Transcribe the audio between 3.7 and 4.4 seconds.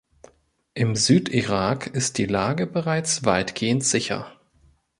sicher.